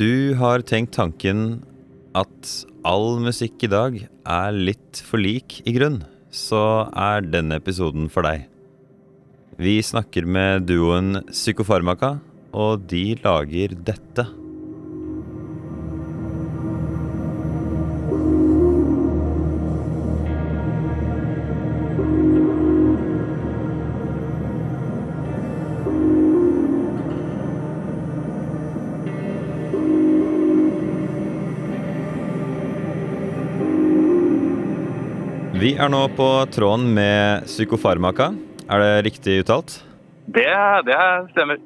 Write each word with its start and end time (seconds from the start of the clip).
Du 0.00 0.32
har 0.40 0.62
tenkt 0.64 0.94
tanken 0.96 1.58
at 2.16 2.50
all 2.88 3.18
musikk 3.20 3.66
i 3.66 3.68
dag 3.68 3.98
er 4.00 4.54
litt 4.56 5.02
for 5.04 5.20
lik 5.20 5.58
i 5.68 5.74
grunn, 5.76 5.98
så 6.32 6.88
er 6.96 7.26
denne 7.26 7.58
episoden 7.60 8.06
for 8.08 8.24
deg. 8.24 8.46
Vi 9.60 9.74
snakker 9.84 10.24
med 10.24 10.64
duoen 10.70 11.20
Psykofarmaka, 11.28 12.14
og 12.56 12.86
de 12.88 13.18
lager 13.20 13.76
dette. 13.76 14.24
Vi 35.60 35.74
er 35.76 35.90
nå 35.92 35.98
på 36.16 36.26
tråden 36.54 36.86
med 36.96 37.42
Psykofarmaka. 37.44 38.30
Er 38.72 38.80
det 38.80 38.92
riktig 39.10 39.34
uttalt? 39.42 39.74
Det, 40.24 40.46
det 40.86 41.00
stemmer. 41.34 41.58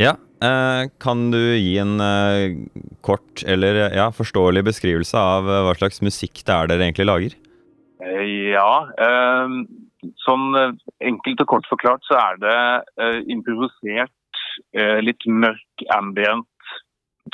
Ja. 0.00 0.14
Eh, 0.40 0.88
kan 1.04 1.26
du 1.34 1.36
gi 1.58 1.74
en 1.82 2.00
eh, 2.00 2.54
kort 3.04 3.42
eller 3.44 3.92
ja, 3.92 4.06
forståelig 4.16 4.62
beskrivelse 4.70 5.20
av 5.20 5.50
eh, 5.52 5.60
hva 5.66 5.74
slags 5.76 6.00
musikk 6.00 6.40
det 6.46 6.54
er 6.54 6.70
dere 6.72 6.86
egentlig 6.86 7.08
lager? 7.10 7.36
Ja. 8.02 8.88
sånn 10.24 10.46
enkelt 11.04 11.44
og 11.44 11.50
kort 11.52 11.68
forklart 11.70 12.02
så 12.08 12.16
er 12.18 12.40
det 12.42 12.56
improvisert, 13.30 14.40
litt 15.06 15.22
mørk 15.28 15.84
ambient. 15.94 16.48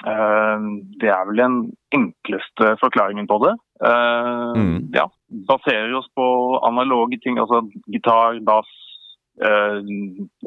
Eh, 0.07 0.67
det 1.01 1.11
er 1.11 1.27
vel 1.29 1.41
den 1.41 1.57
enkleste 1.97 2.75
forklaringen 2.83 3.27
på 3.31 3.41
det. 3.47 3.55
Eh, 3.85 4.53
Mm. 4.59 4.91
Ja. 4.95 5.09
Baserer 5.49 5.93
oss 5.95 6.09
på 6.17 6.25
analoge 6.65 7.19
ting, 7.21 7.39
altså 7.39 7.63
gitar, 7.87 8.41
bass, 8.41 8.71
eh, 9.45 9.81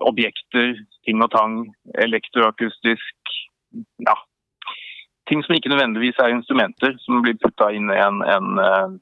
objekter, 0.02 0.76
ting 1.06 1.22
og 1.22 1.32
tang, 1.32 1.74
elektroakustisk. 2.02 3.16
Ja. 4.00 4.16
Ting 5.30 5.44
som 5.44 5.56
ikke 5.56 5.70
nødvendigvis 5.70 6.20
er 6.20 6.34
instrumenter, 6.34 6.98
som 7.00 7.22
blir 7.22 7.38
putta 7.40 7.72
inn 7.72 7.90
i 7.94 8.00
en, 8.02 8.22
en 8.26 9.00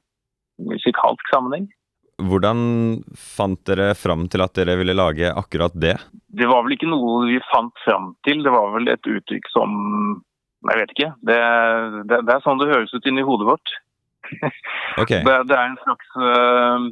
musikalsk 0.59 1.31
sammenheng. 1.33 1.69
Hvordan 2.19 2.59
fant 3.15 3.61
dere 3.65 3.93
fram 3.95 4.27
til 4.27 4.43
at 4.43 4.53
dere 4.53 4.75
ville 4.77 4.93
lage 4.93 5.31
akkurat 5.31 5.71
det? 5.73 5.95
Det 6.27 6.47
var 6.51 6.65
vel 6.65 6.75
ikke 6.75 6.89
noe 6.91 7.29
vi 7.29 7.39
fant 7.47 7.73
fram 7.85 8.11
til, 8.27 8.43
det 8.43 8.51
var 8.51 8.73
vel 8.75 8.91
et 8.91 9.07
uttrykk 9.07 9.47
som 9.53 9.71
Jeg 10.67 10.81
vet 10.81 10.91
ikke. 10.95 11.11
Det, 11.23 11.39
det, 12.09 12.19
det 12.27 12.33
er 12.35 12.43
sånn 12.43 12.59
det 12.59 12.71
høres 12.71 12.93
ut 12.93 13.07
inni 13.07 13.25
hodet 13.25 13.49
vårt. 13.53 13.75
Okay. 14.99 15.21
Det, 15.23 15.33
det 15.47 15.55
er 15.55 15.69
en 15.69 15.77
slags 15.79 16.07
øh, 16.19 16.87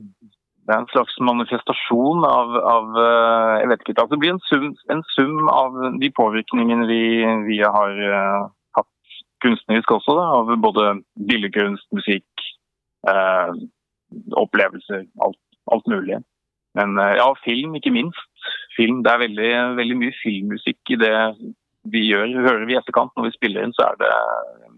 det 0.67 0.75
er 0.75 0.81
en 0.81 0.91
slags 0.91 1.15
manifestasjon 1.23 2.25
av, 2.27 2.53
av 2.59 2.97
øh, 2.99 3.53
Jeg 3.61 3.69
vet 3.71 3.83
ikke. 3.83 3.95
Altså 4.01 4.13
det 4.13 4.19
blir 4.23 4.33
en 4.35 4.45
sum, 4.49 4.65
en 4.91 5.03
sum 5.15 5.51
av 5.51 5.77
de 6.01 6.09
påvirkningene 6.19 6.87
vi, 6.89 7.03
vi 7.47 7.59
har 7.63 8.01
uh, 8.03 8.49
hatt 8.75 9.19
kunstnerisk 9.43 9.93
også, 9.95 10.15
da, 10.19 10.25
av 10.39 10.51
både 10.63 10.89
billedkunst, 11.29 11.87
musikk, 11.95 12.47
uh, 13.07 13.55
opplevelser, 14.43 15.05
alt, 15.23 15.39
alt 15.71 15.87
mulig. 15.87 16.19
Men 16.75 16.99
uh, 16.99 17.13
ja, 17.15 17.29
film 17.45 17.79
ikke 17.79 17.95
minst. 17.95 18.51
Film, 18.75 19.03
Det 19.07 19.13
er 19.13 19.23
veldig, 19.23 19.51
veldig 19.79 19.99
mye 20.03 20.19
filmmusikk 20.19 20.95
i 20.95 20.99
det 20.99 21.15
vi 21.93 22.03
gjør. 22.09 22.31
Hører 22.45 22.65
vi 22.67 22.75
i 22.75 22.79
etterkant 22.79 23.13
når 23.17 23.29
vi 23.29 23.35
spiller 23.35 23.65
inn, 23.65 23.75
så 23.77 23.89
er 23.89 23.99
det 24.01 24.11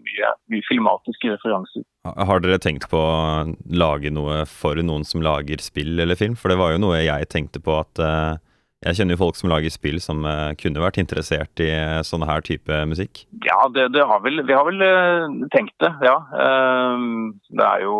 mye, 0.00 0.34
mye 0.52 0.66
filmatiske 0.68 1.32
referanser. 1.34 1.84
Har 2.04 2.40
dere 2.42 2.60
tenkt 2.62 2.88
på 2.90 3.00
å 3.00 3.46
lage 3.68 4.12
noe 4.14 4.44
for 4.48 4.78
noen 4.80 5.04
som 5.06 5.24
lager 5.24 5.60
spill 5.62 6.00
eller 6.00 6.18
film? 6.18 6.36
For 6.38 6.52
det 6.52 6.60
var 6.60 6.74
jo 6.74 6.82
noe 6.82 7.02
jeg 7.02 7.28
tenkte 7.32 7.60
på 7.62 7.76
at 7.82 8.00
eh, 8.00 8.38
Jeg 8.86 8.96
kjenner 8.96 9.12
jo 9.18 9.20
folk 9.20 9.36
som 9.36 9.50
lager 9.52 9.72
spill 9.74 10.00
som 10.00 10.24
eh, 10.24 10.54
kunne 10.60 10.80
vært 10.80 11.00
interessert 11.02 11.60
i 11.60 11.68
sånn 12.08 12.24
her 12.24 12.40
type 12.46 12.82
musikk. 12.88 13.26
Ja, 13.44 13.58
det, 13.74 13.90
det 13.92 14.06
har 14.08 14.22
vel, 14.24 14.40
vi 14.48 14.56
har 14.56 14.64
vel 14.68 14.80
tenkt 15.52 15.76
det, 15.84 15.92
ja. 16.06 16.16
Ehm, 16.32 17.40
Det 17.52 17.66
er 17.66 17.84
jo 17.84 17.98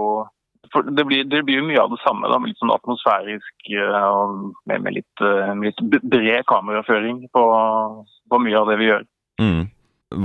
det, 0.74 1.04
blir, 1.04 1.24
det 1.26 1.42
blir 1.46 1.60
jo 1.60 1.66
mye 1.66 1.82
av 1.82 1.90
det 1.92 2.00
samme, 2.04 2.28
da, 2.30 2.38
litt 2.44 2.60
sånn 2.60 2.72
atmosfærisk 2.74 3.72
eh, 3.74 3.96
og 4.06 4.52
med, 4.70 4.84
med, 4.84 4.96
litt, 5.00 5.24
eh, 5.24 5.52
med 5.56 5.70
litt 5.72 6.02
bred 6.02 6.46
kameraføring 6.50 7.24
på, 7.34 7.44
på 8.30 8.40
mye 8.44 8.58
av 8.60 8.70
det 8.70 8.78
vi 8.80 8.90
gjør. 8.90 9.06
Mm. 9.42 9.62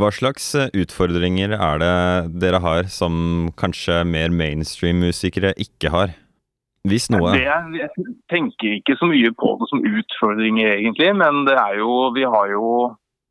Hva 0.02 0.12
slags 0.14 0.48
eh, 0.58 0.70
utfordringer 0.82 1.56
er 1.56 1.82
det 1.82 1.96
dere 2.42 2.62
har 2.64 2.92
som 2.94 3.50
kanskje 3.58 4.04
mer 4.10 4.34
mainstream-musikere 4.34 5.56
ikke 5.62 5.94
har? 5.94 6.16
Hvis 6.86 7.08
noe. 7.10 7.32
Det, 7.34 7.46
jeg 7.80 8.06
tenker 8.30 8.76
ikke 8.76 8.94
så 9.00 9.10
mye 9.10 9.32
på 9.34 9.56
det 9.58 9.70
som 9.72 9.82
utfordringer, 9.82 10.76
egentlig, 10.76 11.10
men 11.18 11.42
det 11.48 11.56
er 11.58 11.80
jo, 11.80 12.12
vi 12.14 12.28
har 12.30 12.52
jo 12.54 12.68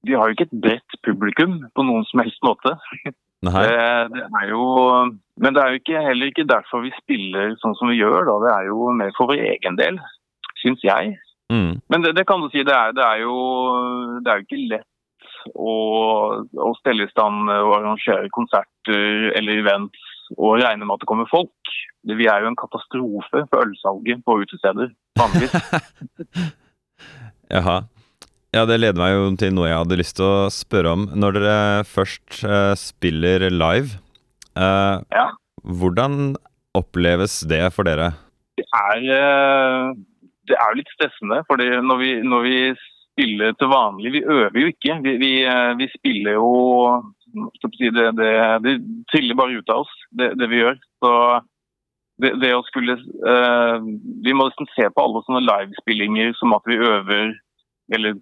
vi 0.04 0.16
har 0.18 0.28
jo 0.28 0.36
ikke 0.36 0.48
et 0.50 0.58
bredt 0.64 0.96
publikum 1.06 1.60
på 1.74 1.84
noen 1.86 2.04
som 2.10 2.20
helst 2.20 2.42
måte. 2.44 2.74
Det, 3.52 4.14
det 4.14 4.24
er 4.40 4.48
jo, 4.50 4.64
men 5.42 5.56
det 5.56 5.62
er 5.62 5.72
jo 5.72 5.80
ikke, 5.80 6.06
heller 6.08 6.32
ikke 6.32 6.46
derfor 6.48 6.84
vi 6.84 6.94
spiller 6.96 7.54
sånn 7.60 7.76
som 7.78 7.92
vi 7.92 8.00
gjør. 8.00 8.24
Da. 8.30 8.38
Det 8.46 8.52
er 8.54 8.70
jo 8.70 8.88
mer 8.96 9.12
for 9.18 9.32
vår 9.32 9.44
egen 9.52 9.78
del, 9.80 10.00
syns 10.62 10.84
jeg. 10.86 11.14
Mm. 11.52 11.80
Men 11.92 12.04
det, 12.04 12.14
det 12.16 12.26
kan 12.28 12.42
du 12.42 12.48
si, 12.50 12.64
det 12.64 12.74
er, 12.74 12.94
det 12.96 13.04
er, 13.04 13.22
jo, 13.24 13.36
det 14.24 14.32
er 14.32 14.40
jo 14.40 14.46
ikke 14.46 14.64
lett 14.72 14.90
å, 15.52 15.74
å 16.40 16.72
stelle 16.80 17.04
i 17.04 17.12
stand 17.12 17.50
og 17.52 17.74
arrangere 17.76 18.32
konserter 18.32 19.30
eller 19.36 19.60
events 19.60 20.10
og 20.38 20.56
regne 20.62 20.86
med 20.86 20.96
at 20.96 21.04
det 21.04 21.08
kommer 21.10 21.28
folk. 21.30 21.74
Det, 22.04 22.16
vi 22.16 22.28
er 22.30 22.42
jo 22.42 22.50
en 22.50 22.58
katastrofe 22.58 23.44
for 23.50 23.64
ølsalget 23.66 24.24
på 24.24 24.38
utesteder, 24.44 24.92
vanligvis. 25.20 26.54
Jaha. 27.54 27.82
Ja, 28.54 28.62
det 28.70 28.76
leder 28.78 29.00
meg 29.00 29.12
jo 29.16 29.22
til 29.40 29.54
noe 29.56 29.66
jeg 29.66 29.80
hadde 29.80 29.96
lyst 29.98 30.14
til 30.20 30.28
å 30.28 30.50
spørre 30.54 30.92
om. 30.94 31.08
Når 31.18 31.34
dere 31.34 31.54
først 31.90 32.44
uh, 32.46 32.74
spiller 32.78 33.48
live, 33.50 33.96
uh, 34.54 35.02
Ja. 35.10 35.32
hvordan 35.66 36.36
oppleves 36.78 37.40
det 37.50 37.64
for 37.74 37.88
dere? 37.88 38.12
Det 38.54 38.66
er, 38.78 39.08
uh, 39.10 39.90
det 40.46 40.54
er 40.54 40.70
jo 40.70 40.78
litt 40.78 40.94
stressende, 40.94 41.40
fordi 41.50 41.66
når 41.82 41.98
vi, 41.98 42.12
når 42.22 42.46
vi 42.46 42.56
spiller 42.78 43.58
til 43.58 43.70
vanlig 43.70 44.12
Vi 44.14 44.22
øver 44.22 44.60
jo 44.60 44.70
ikke. 44.70 45.00
Vi, 45.02 45.16
vi, 45.18 45.32
vi 45.80 45.90
spiller 45.96 46.38
jo 46.38 46.52
si, 47.74 47.90
det, 47.90 48.12
det, 48.20 48.30
det 48.62 48.76
triller 49.10 49.34
bare 49.34 49.58
ut 49.58 49.74
av 49.74 49.82
oss, 49.82 49.94
det, 50.14 50.30
det 50.38 50.50
vi 50.52 50.62
gjør. 50.62 50.78
Så 51.02 51.12
det, 52.22 52.36
det 52.38 52.54
å 52.54 52.62
skulle 52.70 52.94
uh, 53.02 53.82
Vi 54.22 54.30
må 54.30 54.46
nesten 54.46 54.70
se 54.76 54.86
på 54.94 55.08
alle 55.08 55.26
sånne 55.26 55.42
livespillinger 55.42 56.36
som 56.38 56.54
at 56.54 56.70
vi 56.70 56.78
øver 56.78 57.34
eller 57.92 58.16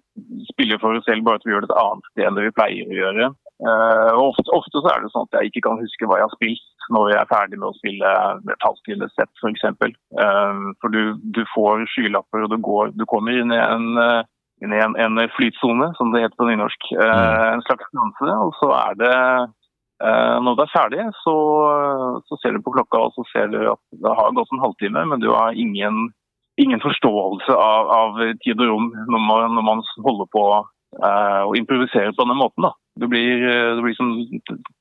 spiller 0.51 0.81
for 0.81 0.97
oss 0.97 1.05
selv, 1.07 1.23
bare 1.23 1.39
at 1.39 1.47
vi 1.47 1.53
gjør 1.53 1.63
det 1.63 1.71
et 1.71 1.79
annet 1.79 2.11
sted 2.11 2.27
enn 2.27 2.37
det 2.37 2.47
vi 2.49 2.55
pleier 2.57 2.89
å 2.89 2.99
gjøre. 2.99 3.31
Uh, 3.63 4.11
ofte, 4.19 4.49
ofte 4.51 4.81
så 4.81 4.89
er 4.91 5.03
det 5.03 5.11
sånn 5.13 5.29
at 5.29 5.37
jeg 5.37 5.51
ikke 5.51 5.63
kan 5.69 5.79
huske 5.79 6.07
hva 6.09 6.17
jeg 6.19 6.27
har 6.27 6.33
spilt 6.35 6.89
når 6.91 7.13
jeg 7.13 7.19
er 7.21 7.29
ferdig 7.29 7.59
med 7.61 7.69
å 7.69 7.77
spille 7.77 8.13
et 8.51 8.65
halvtidessett 8.65 9.31
f.eks. 9.39 9.65
Uh, 10.19 10.73
for 10.83 10.91
du, 10.91 11.15
du 11.35 11.43
får 11.53 11.85
skylapper 11.93 12.43
og 12.43 12.51
du, 12.51 12.57
går, 12.65 12.91
du 12.99 13.05
kommer 13.07 13.37
inn 13.39 13.53
i 13.55 13.61
en, 13.61 13.87
uh, 13.95 14.25
inn 14.63 14.75
i 14.75 14.81
en, 14.83 14.97
en 14.99 15.21
flytsone, 15.37 15.93
som 15.97 16.11
det 16.11 16.25
heter 16.25 16.39
på 16.39 16.49
nynorsk. 16.49 16.89
Uh, 16.97 17.53
en 17.53 17.63
slags 17.67 17.87
danse. 17.95 18.35
Og 18.47 18.51
så 18.59 18.71
er 18.77 18.99
det 18.99 19.13
eh, 20.03 20.35
Når 20.43 20.57
du 20.57 20.63
er 20.63 20.73
ferdig, 20.73 21.05
så, 21.21 21.37
så 22.27 22.39
ser 22.41 22.55
du 22.55 22.63
på 22.65 22.73
klokka 22.75 23.05
og 23.05 23.15
så 23.15 23.25
ser 23.31 23.51
du 23.53 23.61
at 23.71 23.81
det 24.03 24.17
har 24.19 24.35
gått 24.35 24.51
en 24.51 24.63
halvtime, 24.63 25.05
men 25.11 25.23
du 25.23 25.29
har 25.31 25.55
ingen 25.55 26.09
ingen 26.61 26.81
forståelse 26.83 27.55
av, 27.55 27.89
av 27.89 28.19
tid 28.43 28.59
og 28.61 28.69
rom 28.69 28.89
når 29.09 29.23
man, 29.27 29.55
når 29.57 29.65
man 29.69 29.83
holder 30.05 30.29
på 30.33 30.43
eh, 30.53 31.41
å 31.47 31.55
improvisere 31.57 32.13
på 32.13 32.21
denne 32.21 32.37
måten. 32.37 32.67
Da. 32.67 32.73
Du 32.99 33.07
blir, 33.09 33.41
eh, 33.41 33.71
du 33.77 33.81
blir 33.85 33.97
som 33.97 34.13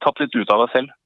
tatt 0.05 0.21
litt 0.21 0.37
ut 0.37 0.53
av 0.53 0.67
deg 0.67 0.75
selv. 0.77 0.99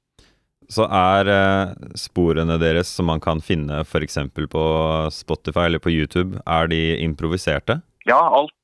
Så 0.73 0.89
er 0.91 1.31
eh, 1.31 1.75
sporene 1.99 2.59
deres 2.59 2.91
som 2.91 3.07
man 3.13 3.23
kan 3.23 3.43
finne 3.45 3.85
f.eks. 3.85 4.19
på 4.35 4.67
Spotify 5.15 5.69
eller 5.69 5.83
på 5.83 5.95
YouTube, 5.95 6.41
er 6.43 6.71
de 6.73 6.83
improviserte? 7.05 7.81
Ja, 8.09 8.19
alt, 8.19 8.55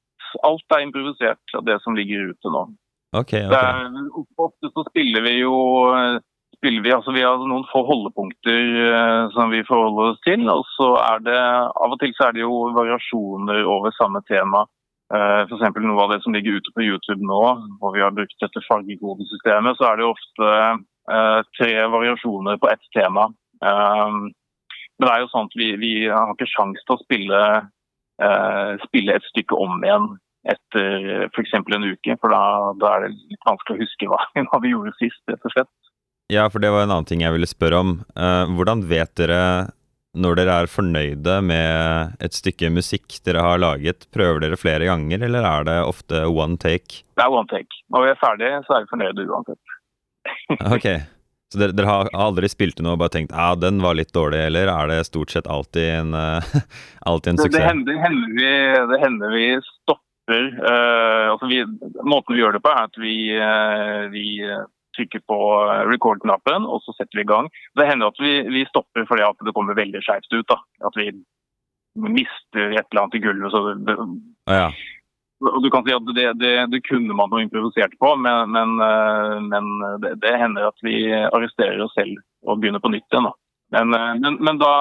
alt 0.43 0.75
er 0.75 0.83
improvisert 0.89 1.55
av 1.59 1.67
det 1.69 1.79
som 1.85 1.95
ligger 1.99 2.33
ute 2.33 2.51
nå. 2.51 2.67
Ok, 3.15 3.37
Det 3.37 3.47
ok. 3.47 3.55
er, 3.55 4.11
ofte 4.41 4.71
så 4.73 4.87
spiller 4.89 5.23
vi 5.27 5.37
jo 5.43 5.55
spiller 6.63 6.85
vi, 6.85 6.93
altså 6.95 7.11
vi 7.11 7.25
har 7.27 7.41
noen 7.43 7.65
få 7.73 7.83
holdepunkter 7.89 8.77
eh, 8.87 9.25
som 9.35 9.51
vi 9.51 9.65
forholder 9.67 10.13
oss 10.13 10.21
til. 10.23 10.47
Og 10.53 10.63
så 10.77 10.93
er 11.03 11.25
det 11.27 11.41
av 11.43 11.97
og 11.97 11.99
til 11.99 12.15
så 12.15 12.29
er 12.29 12.37
det 12.37 12.45
jo 12.45 12.69
variasjoner 12.77 13.67
over 13.67 13.91
samme 13.99 14.23
tema. 14.31 14.63
Uh, 15.13 15.43
F.eks. 15.45 15.75
noe 15.83 16.07
av 16.07 16.15
det 16.15 16.23
som 16.25 16.33
ligger 16.33 16.57
ute 16.57 16.73
på 16.73 16.87
YouTube 16.87 17.21
nå, 17.29 17.41
hvor 17.83 17.93
vi 17.93 18.01
har 18.01 18.15
brukt 18.17 18.39
dette 18.41 18.63
fargekodesystemet, 18.65 19.77
så 19.77 19.91
er 19.91 19.99
det 20.01 20.07
ofte 20.09 20.53
eh, 21.13 21.41
tre 21.59 21.73
variasjoner 21.93 22.57
på 22.63 22.71
ett 22.73 22.87
tema. 22.97 23.27
Um, 23.61 24.31
men 24.97 25.05
det 25.05 25.13
er 25.13 25.21
jo 25.21 25.31
sånn 25.35 25.51
at 25.51 25.59
vi, 25.59 25.69
vi 25.83 25.93
har 26.07 26.33
ikke 26.33 26.49
sjanse 26.49 26.81
til 26.87 26.97
å 26.97 27.03
spille, 27.03 27.43
eh, 28.25 28.73
spille 28.87 29.19
et 29.19 29.29
stykke 29.29 29.59
om 29.61 29.83
igjen 29.85 30.09
etter 30.49 31.27
f.eks. 31.29 31.55
en 31.61 31.89
uke. 31.93 32.17
For 32.23 32.33
da, 32.33 32.43
da, 32.81 32.95
er 32.95 33.05
det 33.05 33.13
litt 33.35 33.49
vanskelig 33.49 33.77
å 33.77 33.83
huske 33.85 34.09
hva, 34.09 34.21
hva, 34.49 34.63
vi 34.65 34.73
gjorde 34.73 34.95
sist, 34.97 35.21
rett 35.29 35.45
og 35.45 35.57
slett. 35.59 35.92
Ja, 36.33 36.49
for 36.51 36.63
det 36.63 36.71
var 36.71 36.85
en 36.85 36.93
annen 36.93 37.09
ting 37.09 37.23
jeg 37.25 37.35
ville 37.35 37.49
spørre 37.49 37.81
om. 37.83 37.95
Uh, 38.17 38.45
hvordan 38.57 38.85
vet 38.91 39.15
dere 39.19 39.41
når 40.13 40.37
dere 40.37 40.57
er 40.61 40.69
fornøyde 40.69 41.39
med 41.49 42.19
et 42.21 42.37
stykke 42.37 42.69
musikk 42.73 43.17
dere 43.27 43.45
har 43.45 43.61
laget? 43.63 44.07
Prøver 44.13 44.45
dere 44.45 44.61
flere 44.61 44.89
ganger, 44.91 45.25
eller 45.25 45.49
er 45.49 45.67
det 45.69 45.79
ofte 45.89 46.27
one 46.29 46.59
take? 46.61 47.03
Det 47.17 47.25
er 47.25 47.33
one 47.33 47.49
take. 47.49 47.83
Når 47.93 48.07
vi 48.07 48.13
er 48.13 48.21
ferdige, 48.21 48.61
så 48.67 48.77
er 48.77 48.85
vi 48.85 48.93
fornøyde 48.93 49.27
uansett. 49.29 49.77
ok. 50.77 50.89
Så 51.53 51.61
dere, 51.61 51.77
dere, 51.77 51.89
har 51.89 52.13
aldri 52.17 52.49
spilt 52.49 52.81
inn 52.81 52.89
og 52.89 53.01
bare 53.01 53.13
tenkt 53.13 53.33
ja, 53.37 53.51
den 53.61 53.81
var 53.85 53.97
litt 53.99 54.13
dårlig, 54.17 54.41
eller 54.49 54.71
er 54.73 54.89
det 54.89 55.03
stort 55.09 55.33
sett 55.35 55.49
alltid 55.49 55.89
en, 55.99 56.15
alltid 57.11 57.35
en 57.35 57.43
suksess? 57.43 57.59
Det 57.59 57.67
hender, 57.67 57.99
hender, 58.05 58.37
vi, 58.39 58.53
det 58.93 59.01
hender 59.03 59.35
vi 59.37 59.49
stopper. 59.67 60.47
Uh, 60.61 61.33
altså 61.35 61.49
vi, 61.51 61.65
måten 62.09 62.37
vi 62.37 62.41
gjør 62.41 62.57
det 62.57 62.63
på, 62.65 62.73
er 62.73 62.89
at 62.89 63.01
vi, 63.01 63.17
uh, 63.37 64.07
vi 64.13 64.27
trykker 64.97 65.23
på 65.29 65.39
record-knappen 65.91 66.67
og 66.69 66.83
så 66.85 66.95
setter 66.97 67.21
vi 67.21 67.27
i 67.27 67.31
gang. 67.33 67.51
Det 67.79 67.89
hender 67.89 68.13
at 68.13 68.23
vi, 68.23 68.33
vi 68.53 68.65
stopper 68.69 69.07
fordi 69.09 69.27
at 69.27 69.45
det 69.47 69.55
kommer 69.57 69.79
veldig 69.79 70.03
skjevt 70.05 70.33
ut. 70.35 70.49
da. 70.49 70.59
At 70.89 70.99
vi 70.99 71.11
mister 71.99 72.73
et 72.73 72.87
eller 72.91 73.03
annet 73.03 73.19
i 73.19 73.23
gulvet. 73.25 73.53
så 73.53 73.75
det, 73.75 73.97
ja. 74.51 74.73
Du 75.43 75.71
kan 75.75 75.83
si 75.85 75.95
at 75.95 76.07
Det, 76.15 76.27
det, 76.39 76.67
det 76.71 76.81
kunne 76.87 77.15
man 77.19 77.33
jo 77.35 77.43
improvisert 77.43 77.95
på, 77.99 78.15
men, 78.17 78.51
men, 78.55 78.77
eh, 78.81 79.39
men 79.43 79.73
det, 80.01 80.15
det, 80.23 80.37
hender 80.39 80.69
at 80.71 80.85
vi 80.87 81.09
arresterer 81.11 81.83
oss 81.83 81.95
selv 81.99 82.21
og 82.47 82.61
begynner 82.61 82.83
på 82.83 82.93
nytt 82.93 83.09
igjen. 83.11 83.27
da. 83.27 83.35
Men, 83.73 83.95
eh, 83.95 84.15
men, 84.23 84.39
men 84.45 84.61
da, 84.61 84.75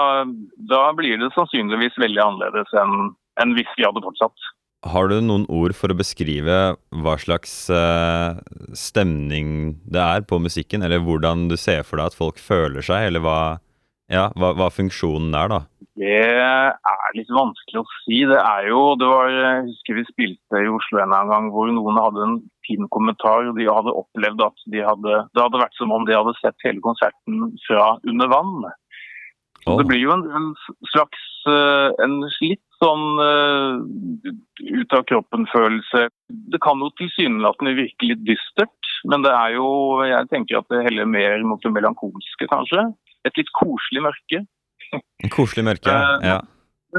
da, 0.69 0.83
blir 0.93 1.17
det 1.17 1.31
sannsynligvis 1.35 1.97
veldig 1.97 2.21
annerledes 2.21 2.73
enn, 2.77 3.13
enn 3.41 3.55
hvis 3.57 3.71
vi 3.77 3.87
hadde 3.87 4.03
fortsatt. 4.05 4.49
Har 4.81 5.11
du 5.11 5.19
noen 5.21 5.43
ord 5.45 5.75
for 5.77 5.93
å 5.93 5.97
beskrive 5.97 6.55
hva 7.03 7.17
slags 7.21 7.51
uh, 7.69 8.39
stemning 8.73 9.75
det 9.85 10.01
er 10.01 10.23
på 10.25 10.39
musikken, 10.41 10.81
eller 10.81 11.03
hvordan 11.05 11.45
du 11.51 11.57
ser 11.59 11.83
for 11.85 12.01
deg 12.01 12.09
at 12.09 12.17
folk 12.17 12.41
føler 12.41 12.81
seg, 12.85 13.11
eller 13.11 13.21
hva, 13.21 13.41
ja, 14.09 14.31
hva, 14.33 14.55
hva 14.57 14.71
funksjonen 14.73 15.37
er, 15.37 15.53
da? 15.53 15.59
Det 16.01 16.23
er 16.33 17.13
litt 17.13 17.29
vanskelig 17.35 17.83
å 17.83 17.85
si. 18.01 18.23
Det 18.25 18.39
er 18.39 18.71
jo 18.71 18.79
det 18.97 19.09
var, 19.11 19.29
Jeg 19.29 19.67
husker 19.67 19.99
vi 19.99 20.07
spilte 20.07 20.63
i 20.63 20.71
Oslo 20.71 21.01
en 21.03 21.13
gang 21.29 21.51
hvor 21.53 21.69
noen 21.69 21.99
hadde 21.99 22.25
en 22.25 22.35
fin 22.65 22.87
kommentar. 22.95 23.51
De 23.57 23.67
hadde 23.69 23.93
opplevd 24.01 24.41
at 24.47 24.65
de 24.73 24.81
hadde, 24.87 25.19
det 25.35 25.43
hadde 25.43 25.61
vært 25.61 25.77
som 25.77 25.93
om 25.93 26.07
de 26.07 26.17
hadde 26.17 26.33
sett 26.39 26.65
hele 26.65 26.81
konserten 26.81 27.51
fra 27.67 27.93
under 28.07 28.31
vann. 28.33 28.65
Oh. 29.67 29.77
Det 29.77 29.85
blir 29.91 30.01
jo 30.01 30.15
en, 30.15 30.25
en 30.33 30.49
slags 30.89 31.21
eh, 31.51 31.93
en 32.01 32.17
litt 32.41 32.63
sånn 32.81 33.21
uh, 33.21 33.81
ut 34.61 34.95
av 34.97 35.05
kroppen-følelse. 35.09 36.07
Det 36.53 36.61
kan 36.63 36.81
jo 36.81 36.89
tilsynelatende 36.99 37.75
virke 37.77 38.09
litt 38.09 38.23
dystert, 38.27 38.93
men 39.09 39.25
det 39.25 39.33
er 39.33 39.55
jo 39.55 39.67
Jeg 40.05 40.29
tenker 40.33 40.59
at 40.59 40.69
det 40.73 40.83
heller 40.87 41.09
mer 41.09 41.45
mot 41.47 41.61
det 41.63 41.73
melankolske, 41.73 42.49
kanskje. 42.49 42.87
Et 43.27 43.37
litt 43.37 43.51
koselig 43.57 44.05
mørke. 44.07 44.43
En 44.91 45.31
Koselig 45.33 45.65
mørke, 45.67 45.93
ja. 46.25 46.41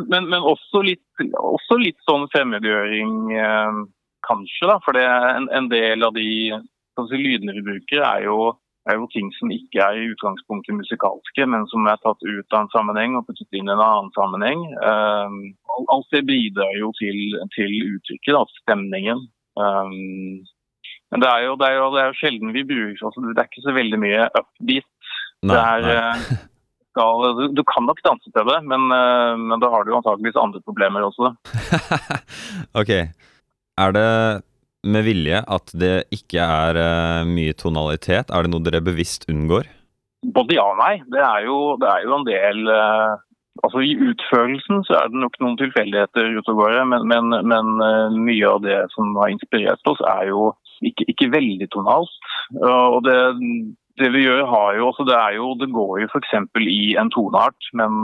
Men, 0.09 0.31
men 0.31 0.41
også, 0.41 0.81
litt, 0.87 1.05
også, 1.37 1.77
litt, 1.77 1.99
sånn 2.09 2.25
fremmedgjøring, 2.33 3.17
uh, 3.37 3.83
kanskje, 4.25 4.71
da. 4.71 4.79
For 4.87 4.97
det, 4.97 5.05
en, 5.05 5.51
en 5.53 5.69
del 5.73 6.07
av 6.07 6.15
de 6.17 6.29
si, 6.55 7.19
lydene 7.19 7.59
vi 7.59 7.67
bruker, 7.67 8.01
er 8.07 8.29
jo 8.31 8.53
er 8.91 8.99
jo 8.99 9.09
ting 9.13 9.29
som 9.37 9.53
ikke 9.55 9.83
er 9.83 9.99
i 9.99 10.09
utgangspunktet 10.11 10.75
musikalske, 10.75 11.47
men 11.47 11.67
som 11.71 11.87
er 11.87 12.01
tatt 12.03 12.23
ut 12.23 12.55
av 12.55 12.65
en 12.65 12.73
sammenheng 12.73 13.15
og 13.19 13.29
puttet 13.29 13.59
inn 13.59 13.71
i 13.71 13.75
en 13.75 13.83
annen 13.83 14.11
sammenheng. 14.17 14.65
Um, 14.83 15.37
alt 15.95 16.09
det 16.15 16.25
bidrar 16.27 16.75
jo 16.79 16.91
til, 16.99 17.21
til 17.55 17.77
uttrykket, 17.95 18.35
da, 18.35 18.43
stemningen. 18.65 19.27
Um, 19.55 20.43
men 21.13 21.23
det 21.23 21.29
er, 21.29 21.45
jo, 21.47 21.57
det, 21.61 21.69
er 21.69 21.79
jo, 21.79 21.89
det 21.95 22.01
er, 22.03 22.09
jo, 22.11 22.19
sjelden 22.19 22.55
vi 22.57 22.63
bruker 22.65 23.05
altså, 23.05 23.21
Det 23.21 23.37
er 23.37 23.51
ikke 23.51 23.67
så 23.67 23.75
veldig 23.77 23.99
mye 24.01 24.29
upbeat. 24.31 24.89
Nei, 25.45 25.57
det 25.85 25.97
er. 25.99 26.23
Eh, 26.23 26.39
skal, 26.93 27.27
du, 27.39 27.43
du, 27.57 27.63
kan 27.69 27.87
nok 27.89 28.01
danse 28.05 28.31
til 28.31 28.49
det, 28.49 28.59
men, 28.69 28.87
uh, 28.93 29.35
men 29.41 29.63
da 29.63 29.71
har 29.73 29.85
du 29.85 29.95
antakeligvis 29.97 30.41
andre 30.41 30.63
problemer 30.65 31.07
også. 31.07 31.35
ok. 32.81 32.91
Er 33.83 33.95
det 33.97 34.09
med 34.83 35.07
vilje 35.07 35.43
at 35.47 35.75
det 35.79 35.95
ikke 36.15 36.43
er 36.43 36.79
uh, 36.79 37.29
mye 37.29 37.55
tonalitet? 37.59 38.31
Er 38.31 38.45
det 38.45 38.53
noe 38.53 38.65
dere 38.65 38.83
bevisst 38.85 39.29
unngår? 39.31 39.69
Både 40.35 40.57
ja 40.59 40.65
og 40.71 40.81
nei. 40.81 40.97
Det 41.11 41.23
er 41.23 41.47
jo, 41.47 41.59
det 41.83 41.91
er 41.91 42.07
jo 42.07 42.17
en 42.19 42.27
del 42.29 42.65
uh, 42.71 43.21
Altså 43.63 43.83
I 43.85 43.93
utførelsen 44.01 44.81
så 44.89 44.95
er 44.97 45.11
det 45.13 45.21
nok 45.21 45.35
noen 45.43 45.59
tilfeldigheter 45.61 46.39
ute 46.39 46.55
og 46.55 46.63
går, 46.63 46.79
men, 46.89 47.05
men, 47.11 47.35
men 47.51 47.83
uh, 47.85 48.15
mye 48.17 48.49
av 48.49 48.63
det 48.65 48.79
som 48.95 49.13
har 49.21 49.29
inspirert 49.35 49.91
oss, 49.93 50.01
er 50.09 50.31
jo 50.31 50.47
ikke, 50.83 51.05
ikke 51.13 51.29
veldig 51.35 51.69
tonalt. 51.71 52.15
og 52.65 53.05
det, 53.05 53.19
det, 54.01 54.09
vi 54.17 54.25
gjør, 54.25 54.41
har 54.49 54.79
jo, 54.79 54.89
altså 54.89 55.05
det, 55.07 55.19
jo, 55.37 55.53
det 55.61 55.69
går 55.77 56.01
jo 56.01 56.09
f.eks. 56.09 56.33
i 56.65 56.97
en 56.99 57.13
toneart, 57.13 57.69
men 57.77 58.01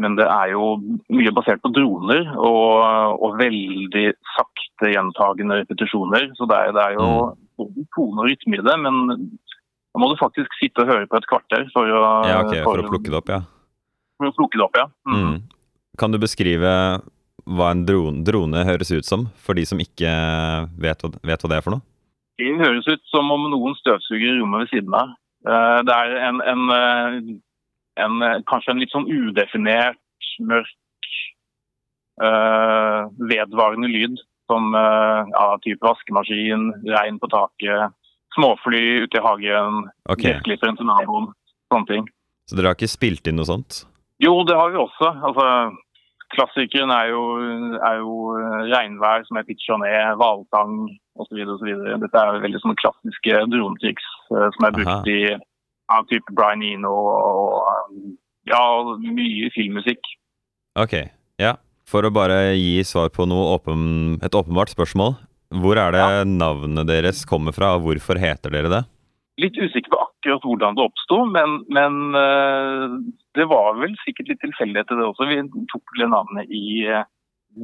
men 0.00 0.16
det 0.16 0.24
er 0.24 0.52
jo 0.54 0.76
mye 1.12 1.32
basert 1.36 1.60
på 1.64 1.70
droner 1.74 2.24
og, 2.32 3.18
og 3.20 3.38
veldig 3.40 4.06
sakte 4.36 4.92
gjentagende 4.94 5.60
repetisjoner. 5.60 6.30
Så 6.38 6.48
det 6.48 6.58
er, 6.58 6.72
det 6.76 6.84
er 6.84 6.96
jo 6.96 7.08
mm. 7.08 7.40
både 7.60 7.86
tone 7.96 8.24
og 8.24 8.30
rytme 8.30 8.58
i 8.58 8.64
det, 8.64 8.76
men 8.86 9.02
da 9.92 10.00
må 10.00 10.08
du 10.08 10.16
faktisk 10.20 10.54
sitte 10.56 10.84
og 10.84 10.92
høre 10.94 11.08
på 11.10 11.20
et 11.20 11.28
kvarter 11.28 11.66
for 11.74 11.88
å, 11.92 12.04
ja, 12.24 12.40
okay, 12.40 12.62
for, 12.64 12.80
for 12.80 12.86
å 12.86 12.92
plukke 12.94 13.12
det 13.12 13.18
opp, 13.20 13.32
ja. 13.34 13.42
For 14.16 14.30
å 14.30 14.36
plukke 14.38 14.60
det 14.60 14.64
opp, 14.64 14.80
ja. 14.80 14.86
Mm. 15.08 15.22
Mm. 15.26 15.38
Kan 16.00 16.14
du 16.14 16.20
beskrive 16.22 16.72
hva 17.52 17.72
en 17.74 17.84
drone, 17.84 18.22
drone, 18.24 18.64
høres 18.64 18.92
ut 18.94 19.06
som, 19.06 19.26
for 19.44 19.58
de 19.58 19.66
som 19.68 19.80
ikke 19.82 20.12
vet, 20.80 21.04
vet 21.20 21.44
hva 21.44 21.52
det 21.52 21.58
er 21.58 21.64
for 21.66 21.76
noe? 21.76 21.84
Det 22.40 22.54
høres 22.62 22.88
ut 22.88 23.02
som 23.12 23.28
om 23.34 23.44
noen 23.52 23.76
støvsuger 23.76 24.38
rommet 24.40 24.64
ved 24.64 24.72
siden 24.72 24.94
av. 24.96 25.12
Eh, 25.44 25.78
det 25.84 25.96
er 25.98 26.14
en, 26.30 26.40
en 26.48 26.72
eh, 26.72 27.18
en, 28.00 28.22
eh, 28.22 28.40
kanskje 28.48 28.72
en 28.72 28.82
litt 28.82 28.92
sånn 28.94 29.08
udefinert, 29.10 30.00
mørk, 30.40 30.70
uh, 32.22 33.08
vedvarende 33.28 33.90
lyd. 33.90 34.20
Som 34.50 34.74
uh, 34.74 35.22
ja, 35.30 35.44
type 35.64 35.86
vaskemaskin, 35.86 36.66
regn 36.92 37.20
på 37.22 37.28
taket, 37.32 37.94
småfly 38.34 39.04
ute 39.06 39.20
i 39.20 39.22
hagen, 39.22 39.86
okay. 40.10 40.32
gressklipperen 40.32 40.76
til 40.76 40.88
naboen. 40.88 41.30
Sånne 41.72 41.88
ting. 41.88 42.08
Så 42.50 42.58
dere 42.58 42.72
har 42.72 42.76
ikke 42.76 42.90
spilt 42.90 43.30
inn 43.30 43.38
noe 43.38 43.48
sånt? 43.48 43.84
Jo, 44.20 44.34
det 44.44 44.58
har 44.58 44.74
vi 44.74 44.80
også. 44.82 45.12
Altså, 45.24 45.46
klassikeren 46.34 46.92
er 46.92 47.12
jo, 47.14 47.22
er 47.78 48.02
jo 48.02 48.34
regnvær 48.72 49.24
som 49.28 49.38
er 49.40 49.46
pitcha 49.46 49.78
ned, 49.80 50.18
hvalsang 50.20 50.76
osv. 51.22 51.40
Dette 52.02 52.24
er 52.26 52.42
veldig 52.42 52.60
sånne 52.64 52.80
klassiske 52.82 53.40
dronetriks 53.54 54.10
som 54.28 54.68
er 54.68 54.76
brukt 54.76 54.92
Aha. 54.92 55.00
i 55.06 55.38
av 55.92 56.08
type 56.10 56.34
Brian 56.36 56.62
Eno 56.66 56.92
og 56.92 58.12
ja, 58.48 58.62
mye 59.02 59.50
filmmusikk. 59.54 60.14
Ok, 60.80 60.96
ja. 61.42 61.56
For 61.88 62.06
å 62.06 62.12
bare 62.14 62.54
gi 62.56 62.80
svar 62.86 63.10
på 63.12 63.26
åpen, 63.26 64.18
et 64.24 64.34
åpenbart 64.34 64.72
spørsmål. 64.72 65.16
Hvor 65.62 65.76
er 65.76 65.92
det 65.92 66.00
ja. 66.00 66.24
navnet 66.24 66.88
deres 66.88 67.26
kommer 67.28 67.52
fra, 67.52 67.74
og 67.76 67.84
hvorfor 67.86 68.20
heter 68.20 68.54
dere 68.54 68.70
det? 68.72 68.82
Litt 69.42 69.56
usikker 69.58 69.92
på 69.92 70.00
akkurat 70.00 70.44
hvordan 70.46 70.76
det 70.76 70.84
oppsto, 70.86 71.18
men, 71.28 71.58
men 71.72 71.98
uh, 72.16 72.96
det 73.36 73.48
var 73.50 73.76
vel 73.80 73.92
sikkert 74.04 74.30
litt 74.32 74.40
tilfeldighet 74.44 74.88
til 74.88 75.00
det 75.00 75.08
også. 75.08 75.28
Vi 75.28 75.66
tok 75.72 75.96
det 75.98 76.08
navnet 76.12 76.52
i 76.52 76.64
uh, 76.88 77.04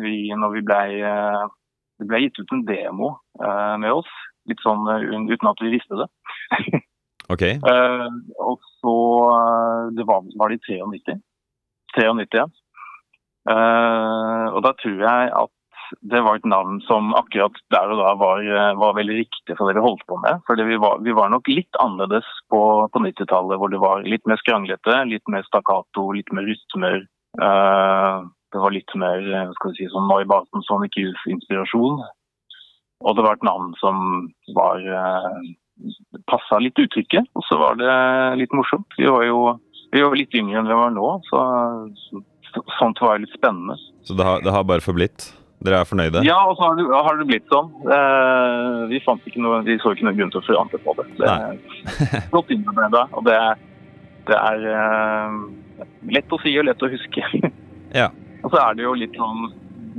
vi, 0.03 0.29
når 0.37 0.57
vi 0.59 0.65
ble, 0.69 0.83
uh, 1.05 1.47
det 2.01 2.09
ble 2.11 2.23
gitt 2.27 2.41
ut 2.43 2.57
en 2.57 2.67
demo 2.69 3.15
med 3.39 3.93
oss. 3.95 4.11
Litt 4.49 4.61
sånn 4.65 4.87
uten 5.29 5.49
at 5.51 5.61
vi 5.63 5.73
visste 5.77 5.99
det. 6.01 6.09
Ok. 7.33 7.45
Uh, 7.61 8.09
og 8.41 8.65
så 8.81 8.97
uh, 9.29 9.93
Det 9.97 10.07
var, 10.09 10.25
var 10.41 10.49
det 10.49 10.61
i 10.69 10.81
93. 10.81 11.21
93, 11.97 12.41
ja. 12.41 12.49
Uh, 13.49 14.47
og 14.57 14.61
da 14.65 14.75
tror 14.77 14.99
jeg 15.05 15.31
at 15.33 15.55
det 16.05 16.21
var 16.21 16.37
et 16.37 16.49
navn 16.49 16.83
som 16.85 17.15
akkurat 17.17 17.55
der 17.73 17.93
og 17.95 18.01
da 18.03 18.11
var, 18.21 18.43
var 18.77 18.97
veldig 18.99 19.15
riktig 19.23 19.55
for 19.57 19.65
det 19.65 19.79
vi 19.79 19.85
holdt 19.87 20.03
på 20.11 20.19
med. 20.21 20.43
For 20.45 20.61
vi 20.61 20.77
vi 20.77 21.15
var 21.17 21.31
nok 21.33 21.49
litt 21.49 21.79
annerledes 21.81 22.29
på, 22.53 22.61
på 22.93 23.01
90-tallet, 23.07 23.57
hvor 23.57 23.73
det 23.73 23.81
var 23.81 24.05
litt 24.05 24.27
mer 24.29 24.37
skranglete, 24.43 24.99
litt 25.09 25.25
mer 25.33 25.47
stakkato, 25.49 26.11
litt 26.13 26.29
mer 26.37 26.45
rytmer. 26.45 27.07
det 28.53 28.61
var 28.61 28.77
litt 28.77 28.93
mer 29.01 29.25
skal 29.57 29.73
vi 29.73 29.79
si, 29.79 29.89
sånn 29.89 30.13
Barton, 30.29 30.67
Sonic 30.69 31.01
Youth-inspirasjon. 31.01 32.05
Og 33.09 33.17
det 33.17 33.25
var 33.25 33.41
et 33.41 33.49
navn 33.49 33.73
som 33.81 34.29
var 34.61 34.85
passa 36.29 36.61
litt 36.63 36.79
uttrykket. 36.79 37.31
Og 37.39 37.47
så 37.49 37.59
var 37.61 37.79
det 37.81 37.95
litt 38.43 38.55
morsomt. 38.57 38.99
Vi 38.99 39.09
var 39.09 39.27
jo 39.29 39.41
vi 39.93 40.05
var 40.05 40.17
litt 40.17 40.35
yngre 40.37 40.61
enn 40.61 40.69
vi 40.69 40.77
var 40.77 40.91
nå, 40.93 41.07
så, 41.25 41.43
så 41.97 42.63
sånt 42.77 43.01
var 43.01 43.21
litt 43.23 43.33
spennende. 43.33 43.79
Så 44.05 44.17
det 44.19 44.27
har, 44.27 44.43
det 44.45 44.53
har, 44.53 44.67
bare 44.69 44.85
forblitt? 44.85 45.31
Dere 45.65 45.81
er 45.83 45.89
fornøyde? 45.89 46.21
Ja, 46.27 46.37
og 46.47 46.59
så 46.59 46.69
har 46.69 46.77
det, 46.79 46.85
har 46.93 47.17
det 47.19 47.27
blitt 47.31 47.49
sånn. 47.51 47.71
Eh, 47.83 48.83
vi 48.93 49.01
noe, 49.43 49.63
vi 49.67 49.79
så 49.83 49.95
ikke 49.95 50.07
noen 50.07 50.21
grunn 50.21 50.35
til 50.35 50.43
å 50.43 50.47
forandre 50.47 50.79
på 50.85 50.95
det. 51.01 51.07
Det 51.19 51.33
godt 52.35 52.53
innarbeida, 52.55 53.07
og 53.17 53.25
det, 53.27 53.39
det 54.29 54.39
er 54.39 54.69
eh, 54.75 55.41
lett 56.15 56.37
å 56.37 56.41
si 56.45 56.55
og 56.61 56.69
lett 56.69 56.85
å 56.85 56.93
huske. 56.95 57.27
ja. 57.97 58.11
Og 58.39 58.53
så 58.53 58.61
er 58.63 58.77
det 58.79 58.85
jo 58.85 58.93
litt 58.95 59.17
sånn 59.19 59.49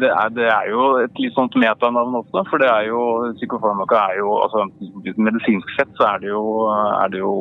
det 0.02 0.10
er, 0.10 0.30
det 0.36 0.48
er 0.50 0.70
jo 0.72 0.84
et 1.04 1.20
litt 1.22 1.36
sånt 1.36 1.56
metanavn 1.60 2.18
også. 2.22 2.44
For 2.50 2.62
det 2.62 2.70
er 2.72 2.88
jo 2.90 3.02
psykofarmaka 3.40 4.04
er 4.12 4.22
jo 4.22 4.36
altså 4.44 4.66
Medisinsk 5.20 5.74
sett 5.76 5.92
så 6.00 6.08
er 6.14 6.24
det 6.24 6.32
jo, 6.32 6.44
er 6.70 7.12
det 7.14 7.22
jo 7.22 7.34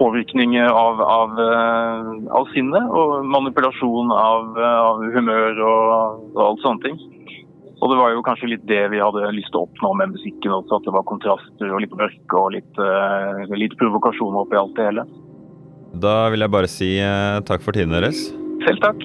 påvirkning 0.00 0.58
av, 0.64 1.00
av, 1.02 1.40
eh, 1.42 2.12
av 2.38 2.50
sinnet. 2.52 2.86
Og 2.90 3.26
manipulasjon 3.32 4.12
av, 4.16 4.52
av 4.68 5.02
humør 5.16 5.64
og, 5.66 6.22
og 6.34 6.44
alt 6.48 6.64
sånne 6.66 6.86
ting. 6.86 7.00
Og 7.82 7.90
det 7.90 7.98
var 7.98 8.12
jo 8.14 8.22
kanskje 8.22 8.52
litt 8.52 8.66
det 8.70 8.84
vi 8.92 9.00
hadde 9.02 9.32
lyst 9.34 9.50
til 9.50 9.58
å 9.58 9.64
oppnå 9.66 9.90
med 9.98 10.12
musikken 10.14 10.54
også. 10.54 10.78
At 10.78 10.86
det 10.86 10.94
var 10.94 11.08
kontraster 11.08 11.72
og 11.74 11.82
litt 11.82 11.96
mørke 11.98 12.38
og 12.38 12.54
litt, 12.54 12.78
uh, 12.78 13.42
litt 13.58 13.74
provokasjon 13.80 14.38
oppi 14.38 14.60
alt 14.60 14.76
det 14.78 14.86
hele. 14.86 15.06
Da 16.06 16.14
vil 16.32 16.46
jeg 16.46 16.54
bare 16.54 16.70
si 16.70 16.94
uh, 17.02 17.42
takk 17.48 17.66
for 17.66 17.74
tiden 17.74 17.94
deres. 17.98 18.28
Selv 18.62 18.86
takk. 18.86 19.02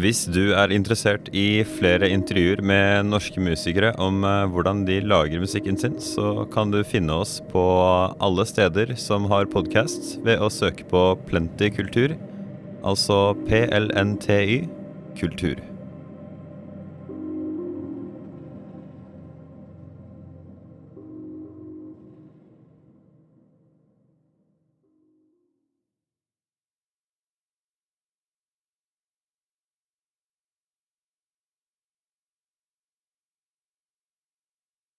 Hvis 0.00 0.22
du 0.32 0.54
er 0.56 0.72
interessert 0.72 1.26
i 1.36 1.60
flere 1.66 2.08
intervjuer 2.08 2.62
med 2.64 3.08
norske 3.10 3.42
musikere 3.42 3.90
om 4.00 4.22
eh, 4.24 4.46
hvordan 4.48 4.84
de 4.88 5.00
lager 5.04 5.42
musikken 5.42 5.76
sin, 5.80 5.98
så 6.00 6.46
kan 6.54 6.72
du 6.72 6.78
finne 6.86 7.18
oss 7.20 7.38
på 7.50 7.64
alle 8.22 8.46
steder 8.48 8.94
som 9.00 9.28
har 9.32 9.50
podkast, 9.52 10.14
ved 10.24 10.40
å 10.40 10.48
søke 10.52 10.86
på 10.88 11.02
Plenty 11.28 11.72
kultur, 11.74 12.14
altså 12.80 13.34
PLNTY 13.48 14.62
kultur. 15.20 15.69